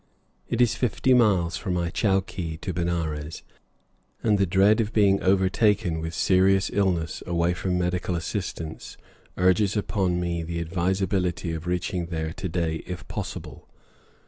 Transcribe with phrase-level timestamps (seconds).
[0.49, 3.43] It is fifty miles from my chowkee to Benares,
[4.23, 8.97] and the dread of being overtaken with serious illness away from medical assistance
[9.37, 13.69] urges upon me the advisability of reaching there to day, if possible.